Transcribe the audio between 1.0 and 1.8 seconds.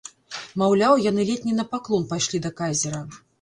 яны ледзь не на